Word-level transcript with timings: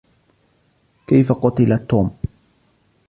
كيف 1.07 1.31
قُتِل 1.31 1.79
توم؟ 1.87 2.11